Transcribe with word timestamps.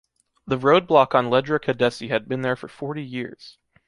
The 0.47 0.57
road 0.57 0.87
block 0.87 1.13
on 1.13 1.29
Ledra 1.29 1.59
Caddesi 1.59 2.09
had 2.09 2.27
been 2.27 2.41
there 2.41 2.55
for 2.55 2.67
forty 2.67 3.03
years. 3.03 3.59